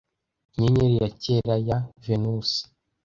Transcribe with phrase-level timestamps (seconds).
[0.57, 2.59] inyenyeri ya kera ya venusi